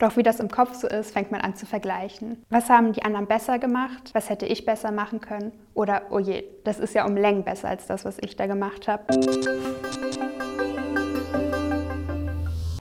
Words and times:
Doch 0.00 0.16
wie 0.16 0.22
das 0.22 0.40
im 0.40 0.48
Kopf 0.48 0.72
so 0.76 0.88
ist, 0.88 1.12
fängt 1.12 1.30
man 1.30 1.42
an 1.42 1.54
zu 1.54 1.66
vergleichen. 1.66 2.42
Was 2.48 2.70
haben 2.70 2.94
die 2.94 3.02
anderen 3.02 3.26
besser 3.26 3.58
gemacht? 3.58 4.10
Was 4.14 4.30
hätte 4.30 4.46
ich 4.46 4.64
besser 4.64 4.92
machen 4.92 5.20
können? 5.20 5.52
Oder, 5.74 6.04
oh 6.08 6.18
je, 6.18 6.42
das 6.64 6.80
ist 6.80 6.94
ja 6.94 7.04
um 7.04 7.18
Längen 7.18 7.44
besser 7.44 7.68
als 7.68 7.86
das, 7.86 8.06
was 8.06 8.16
ich 8.22 8.34
da 8.34 8.46
gemacht 8.46 8.88
habe. 8.88 9.04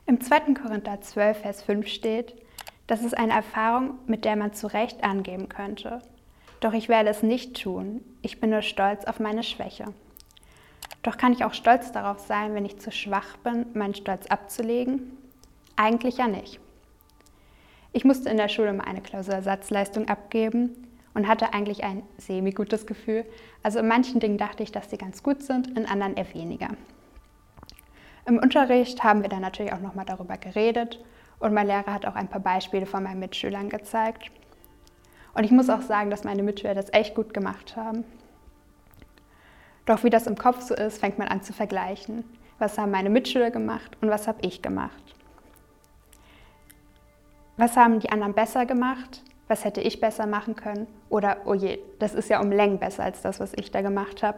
Im 0.05 0.21
2. 0.21 0.53
Korinther 0.53 1.01
12, 1.01 1.37
Vers 1.39 1.61
5 1.63 1.87
steht, 1.87 2.35
das 2.87 3.03
ist 3.03 3.17
eine 3.17 3.33
Erfahrung, 3.33 3.99
mit 4.07 4.23
der 4.23 4.37
man 4.37 4.53
zu 4.53 4.67
Recht 4.67 5.03
angeben 5.03 5.49
könnte. 5.49 5.99
Doch 6.61 6.71
ich 6.71 6.87
werde 6.87 7.09
es 7.09 7.21
nicht 7.21 7.61
tun. 7.61 8.01
Ich 8.21 8.39
bin 8.39 8.49
nur 8.51 8.61
stolz 8.61 9.03
auf 9.03 9.19
meine 9.19 9.43
Schwäche. 9.43 9.83
Doch 11.03 11.17
kann 11.17 11.33
ich 11.33 11.43
auch 11.43 11.53
stolz 11.53 11.91
darauf 11.91 12.19
sein, 12.19 12.55
wenn 12.55 12.63
ich 12.63 12.79
zu 12.79 12.93
schwach 12.93 13.35
bin, 13.43 13.65
meinen 13.73 13.93
Stolz 13.93 14.27
abzulegen? 14.27 15.17
Eigentlich 15.75 16.15
ja 16.15 16.29
nicht. 16.29 16.61
Ich 17.99 18.05
musste 18.05 18.29
in 18.29 18.37
der 18.37 18.47
Schule 18.47 18.71
mal 18.71 18.85
eine 18.85 19.01
Klausursatzleistung 19.01 20.07
abgeben 20.07 20.87
und 21.13 21.27
hatte 21.27 21.53
eigentlich 21.53 21.83
ein 21.83 22.01
semi-gutes 22.17 22.87
Gefühl. 22.87 23.25
Also 23.61 23.79
in 23.79 23.89
manchen 23.89 24.21
Dingen 24.21 24.37
dachte 24.37 24.63
ich, 24.63 24.71
dass 24.71 24.89
sie 24.89 24.97
ganz 24.97 25.21
gut 25.21 25.43
sind, 25.43 25.77
in 25.77 25.85
anderen 25.85 26.15
eher 26.15 26.33
weniger. 26.33 26.69
Im 28.25 28.37
Unterricht 28.37 29.03
haben 29.03 29.21
wir 29.21 29.27
dann 29.27 29.41
natürlich 29.41 29.73
auch 29.73 29.81
nochmal 29.81 30.05
darüber 30.05 30.37
geredet 30.37 31.03
und 31.39 31.53
mein 31.53 31.67
Lehrer 31.67 31.93
hat 31.93 32.05
auch 32.05 32.15
ein 32.15 32.29
paar 32.29 32.39
Beispiele 32.39 32.85
von 32.85 33.03
meinen 33.03 33.19
Mitschülern 33.19 33.67
gezeigt. 33.67 34.31
Und 35.33 35.43
ich 35.43 35.51
muss 35.51 35.69
auch 35.69 35.81
sagen, 35.81 36.09
dass 36.09 36.23
meine 36.23 36.41
Mitschüler 36.41 36.75
das 36.75 36.93
echt 36.93 37.15
gut 37.15 37.33
gemacht 37.33 37.75
haben. 37.75 38.05
Doch 39.85 40.05
wie 40.05 40.09
das 40.09 40.25
im 40.25 40.37
Kopf 40.37 40.61
so 40.61 40.73
ist, 40.73 40.99
fängt 40.99 41.17
man 41.17 41.27
an 41.27 41.43
zu 41.43 41.51
vergleichen. 41.51 42.23
Was 42.59 42.77
haben 42.77 42.91
meine 42.91 43.09
Mitschüler 43.09 43.51
gemacht 43.51 43.97
und 43.99 44.09
was 44.09 44.25
habe 44.25 44.39
ich 44.43 44.61
gemacht? 44.61 45.18
Was 47.59 47.75
haben 47.75 47.99
die 47.99 48.09
anderen 48.09 48.33
besser 48.33 48.65
gemacht? 48.65 49.21
Was 49.49 49.65
hätte 49.65 49.81
ich 49.81 49.99
besser 49.99 50.25
machen 50.25 50.55
können? 50.55 50.87
Oder, 51.09 51.41
oh 51.43 51.53
je, 51.53 51.79
das 51.99 52.13
ist 52.13 52.29
ja 52.29 52.39
um 52.39 52.53
Längen 52.53 52.79
besser 52.79 53.03
als 53.03 53.21
das, 53.21 53.41
was 53.41 53.51
ich 53.53 53.69
da 53.69 53.81
gemacht 53.81 54.23
habe. 54.23 54.37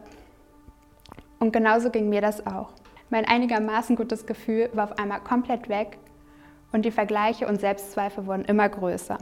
Und 1.37 1.53
genauso 1.53 1.91
ging 1.91 2.09
mir 2.09 2.21
das 2.21 2.47
auch. 2.47 2.73
Mein 3.11 3.25
einigermaßen 3.25 3.95
gutes 3.95 4.25
Gefühl 4.25 4.71
war 4.73 4.85
auf 4.85 4.97
einmal 4.97 5.19
komplett 5.19 5.69
weg 5.69 5.99
und 6.71 6.83
die 6.83 6.89
Vergleiche 6.89 7.47
und 7.47 7.61
Selbstzweifel 7.61 8.25
wurden 8.25 8.45
immer 8.45 8.67
größer. 8.67 9.19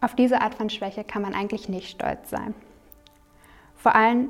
Auf 0.00 0.16
diese 0.16 0.40
Art 0.40 0.56
von 0.56 0.70
Schwäche 0.70 1.04
kann 1.04 1.22
man 1.22 1.34
eigentlich 1.34 1.68
nicht 1.68 1.88
stolz 1.88 2.30
sein. 2.30 2.52
Vor 3.76 3.94
allem, 3.94 4.28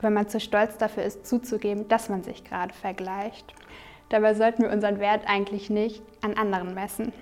wenn 0.00 0.12
man 0.12 0.28
zu 0.28 0.40
stolz 0.40 0.76
dafür 0.76 1.04
ist, 1.04 1.24
zuzugeben, 1.24 1.86
dass 1.86 2.08
man 2.08 2.24
sich 2.24 2.42
gerade 2.42 2.74
vergleicht. 2.74 3.54
Dabei 4.08 4.34
sollten 4.34 4.62
wir 4.62 4.70
unseren 4.70 5.00
Wert 5.00 5.28
eigentlich 5.28 5.70
nicht 5.70 6.02
an 6.22 6.34
anderen 6.34 6.74
messen. 6.74 7.12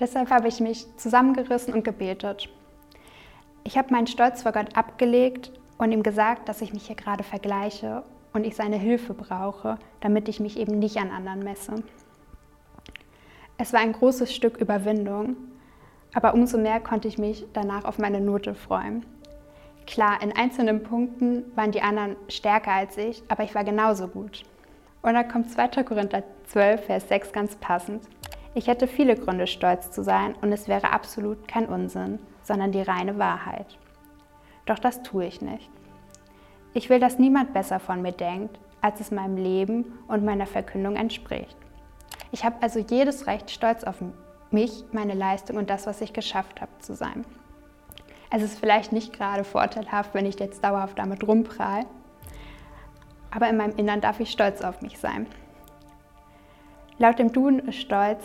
Deshalb 0.00 0.30
habe 0.30 0.48
ich 0.48 0.60
mich 0.60 0.86
zusammengerissen 0.96 1.74
und 1.74 1.84
gebetet. 1.84 2.48
Ich 3.64 3.78
habe 3.78 3.92
meinen 3.92 4.08
Stolz 4.08 4.42
vor 4.42 4.52
Gott 4.52 4.76
abgelegt 4.76 5.52
und 5.78 5.92
ihm 5.92 6.02
gesagt, 6.02 6.48
dass 6.48 6.60
ich 6.60 6.72
mich 6.72 6.86
hier 6.86 6.96
gerade 6.96 7.22
vergleiche 7.22 8.02
und 8.32 8.44
ich 8.44 8.56
seine 8.56 8.76
Hilfe 8.76 9.14
brauche, 9.14 9.78
damit 10.00 10.28
ich 10.28 10.40
mich 10.40 10.58
eben 10.58 10.78
nicht 10.78 10.96
an 10.96 11.10
anderen 11.10 11.44
messe. 11.44 11.74
Es 13.58 13.72
war 13.72 13.80
ein 13.80 13.92
großes 13.92 14.34
Stück 14.34 14.56
Überwindung, 14.56 15.36
aber 16.14 16.34
umso 16.34 16.58
mehr 16.58 16.80
konnte 16.80 17.06
ich 17.06 17.18
mich 17.18 17.46
danach 17.52 17.84
auf 17.84 17.98
meine 17.98 18.20
Note 18.20 18.54
freuen. 18.54 19.06
Klar, 19.86 20.22
in 20.22 20.34
einzelnen 20.34 20.82
Punkten 20.82 21.44
waren 21.54 21.70
die 21.70 21.82
anderen 21.82 22.16
stärker 22.28 22.72
als 22.72 22.96
ich, 22.96 23.22
aber 23.28 23.44
ich 23.44 23.54
war 23.54 23.64
genauso 23.64 24.08
gut. 24.08 24.42
Und 25.02 25.14
da 25.14 25.24
kommt 25.24 25.50
2. 25.50 25.82
Korinther 25.82 26.22
12, 26.46 26.86
Vers 26.86 27.08
6 27.08 27.32
ganz 27.32 27.56
passend. 27.56 28.04
Ich 28.54 28.68
hätte 28.68 28.86
viele 28.86 29.16
Gründe, 29.16 29.46
stolz 29.46 29.90
zu 29.90 30.04
sein, 30.04 30.34
und 30.40 30.52
es 30.52 30.68
wäre 30.68 30.92
absolut 30.92 31.48
kein 31.48 31.66
Unsinn, 31.66 32.20
sondern 32.42 32.70
die 32.70 32.82
reine 32.82 33.18
Wahrheit. 33.18 33.78
Doch 34.66 34.78
das 34.78 35.02
tue 35.02 35.26
ich 35.26 35.40
nicht. 35.40 35.68
Ich 36.74 36.88
will, 36.88 37.00
dass 37.00 37.18
niemand 37.18 37.52
besser 37.52 37.80
von 37.80 38.00
mir 38.00 38.12
denkt, 38.12 38.58
als 38.80 39.00
es 39.00 39.10
meinem 39.10 39.36
Leben 39.36 39.98
und 40.08 40.24
meiner 40.24 40.46
Verkündung 40.46 40.96
entspricht. 40.96 41.56
Ich 42.30 42.44
habe 42.44 42.56
also 42.60 42.78
jedes 42.78 43.26
Recht, 43.26 43.50
stolz 43.50 43.84
auf 43.84 43.96
mich, 44.50 44.84
meine 44.92 45.14
Leistung 45.14 45.56
und 45.56 45.68
das, 45.68 45.86
was 45.86 46.00
ich 46.00 46.12
geschafft 46.12 46.60
habe, 46.60 46.72
zu 46.78 46.94
sein. 46.94 47.24
Es 48.30 48.42
ist 48.42 48.58
vielleicht 48.58 48.92
nicht 48.92 49.12
gerade 49.12 49.44
vorteilhaft, 49.44 50.14
wenn 50.14 50.26
ich 50.26 50.38
jetzt 50.38 50.64
dauerhaft 50.64 50.98
damit 50.98 51.26
rumprall, 51.26 51.84
aber 53.34 53.48
in 53.48 53.56
meinem 53.56 53.76
Innern 53.76 54.00
darf 54.00 54.20
ich 54.20 54.30
stolz 54.30 54.60
auf 54.62 54.82
mich 54.82 54.98
sein. 54.98 55.26
Laut 56.98 57.18
dem 57.18 57.32
Duden 57.32 57.60
ist 57.60 57.80
Stolz 57.80 58.22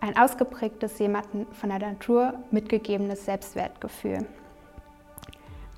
ein 0.00 0.16
ausgeprägtes, 0.16 0.98
jemandem 0.98 1.46
von 1.52 1.70
der 1.70 1.78
Natur 1.78 2.34
mitgegebenes 2.50 3.24
Selbstwertgefühl. 3.24 4.26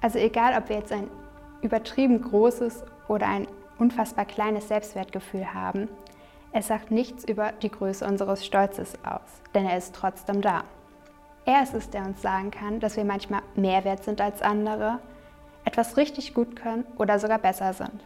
Also 0.00 0.18
egal, 0.18 0.56
ob 0.58 0.68
wir 0.68 0.76
jetzt 0.76 0.92
ein 0.92 1.08
übertrieben 1.62 2.20
großes 2.22 2.84
oder 3.08 3.28
ein 3.28 3.46
unfassbar 3.78 4.24
kleines 4.24 4.68
Selbstwertgefühl 4.68 5.54
haben, 5.54 5.88
es 6.52 6.66
sagt 6.66 6.91
nichts 6.91 7.24
über 7.24 7.52
die 7.52 7.70
Größe 7.70 8.04
unseres 8.04 8.44
Stolzes 8.44 8.94
aus, 9.04 9.42
denn 9.54 9.66
er 9.66 9.76
ist 9.76 9.94
trotzdem 9.94 10.41
da. 10.41 10.64
Er 11.44 11.62
ist 11.62 11.74
es, 11.74 11.91
der 11.91 12.04
uns 12.04 12.20
sagen 12.20 12.50
kann, 12.50 12.80
dass 12.80 12.97
wir 12.97 13.04
manchmal 13.04 13.42
mehr 13.54 13.84
wert 13.84 14.04
sind 14.04 14.20
als 14.20 14.42
andere, 14.42 14.98
etwas 15.64 15.97
richtig 15.97 16.34
gut 16.34 16.56
können 16.56 16.84
oder 16.98 17.18
sogar 17.18 17.38
besser 17.38 17.72
sind. 17.72 18.02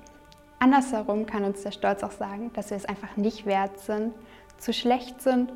Andersherum 0.65 1.27
kann 1.27 1.45
uns 1.45 1.63
der 1.63 1.73
Stolz 1.73 2.03
auch 2.03 2.11
sagen, 2.11 2.51
dass 2.55 2.71
wir 2.71 2.79
es 2.79 2.87
einfach 2.87 3.19
nicht 3.19 3.45
wert 3.45 3.79
sind, 3.81 4.15
zu 4.57 4.73
schlecht 4.73 5.21
sind 5.21 5.53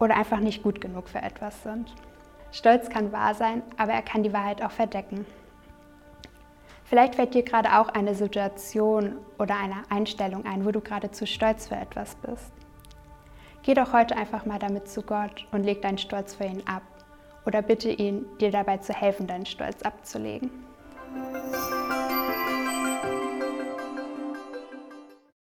oder 0.00 0.16
einfach 0.16 0.40
nicht 0.40 0.64
gut 0.64 0.80
genug 0.80 1.08
für 1.08 1.22
etwas 1.22 1.62
sind. 1.62 1.94
Stolz 2.50 2.90
kann 2.90 3.12
wahr 3.12 3.34
sein, 3.34 3.62
aber 3.76 3.92
er 3.92 4.02
kann 4.02 4.24
die 4.24 4.32
Wahrheit 4.32 4.60
auch 4.60 4.72
verdecken. 4.72 5.24
Vielleicht 6.82 7.14
fällt 7.14 7.34
dir 7.34 7.44
gerade 7.44 7.78
auch 7.78 7.90
eine 7.90 8.16
Situation 8.16 9.18
oder 9.38 9.54
eine 9.56 9.84
Einstellung 9.88 10.44
ein, 10.46 10.64
wo 10.64 10.72
du 10.72 10.80
gerade 10.80 11.12
zu 11.12 11.28
stolz 11.28 11.68
für 11.68 11.76
etwas 11.76 12.16
bist. 12.16 12.52
Geh 13.62 13.74
doch 13.74 13.92
heute 13.92 14.16
einfach 14.16 14.46
mal 14.46 14.58
damit 14.58 14.88
zu 14.88 15.02
Gott 15.02 15.46
und 15.52 15.62
leg 15.62 15.80
deinen 15.80 15.98
Stolz 15.98 16.34
für 16.34 16.44
ihn 16.44 16.66
ab 16.66 16.82
oder 17.46 17.62
bitte 17.62 17.88
ihn, 17.88 18.26
dir 18.40 18.50
dabei 18.50 18.78
zu 18.78 18.94
helfen, 18.94 19.28
deinen 19.28 19.46
Stolz 19.46 19.82
abzulegen. 19.82 20.73